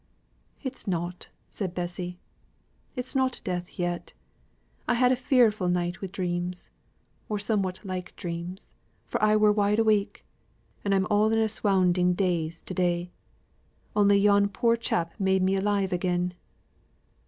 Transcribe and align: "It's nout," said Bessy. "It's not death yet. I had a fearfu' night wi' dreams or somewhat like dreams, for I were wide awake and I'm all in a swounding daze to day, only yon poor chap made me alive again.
"It's 0.63 0.87
nout," 0.87 1.29
said 1.47 1.75
Bessy. 1.75 2.17
"It's 2.95 3.15
not 3.15 3.39
death 3.43 3.77
yet. 3.77 4.13
I 4.87 4.95
had 4.95 5.11
a 5.11 5.15
fearfu' 5.15 5.69
night 5.71 6.01
wi' 6.01 6.07
dreams 6.11 6.71
or 7.29 7.37
somewhat 7.37 7.85
like 7.85 8.15
dreams, 8.15 8.75
for 9.05 9.21
I 9.21 9.35
were 9.35 9.51
wide 9.51 9.77
awake 9.77 10.25
and 10.83 10.95
I'm 10.95 11.05
all 11.11 11.31
in 11.31 11.37
a 11.37 11.47
swounding 11.47 12.15
daze 12.15 12.63
to 12.63 12.73
day, 12.73 13.11
only 13.95 14.17
yon 14.17 14.49
poor 14.49 14.75
chap 14.75 15.13
made 15.19 15.43
me 15.43 15.53
alive 15.55 15.93
again. 15.93 16.33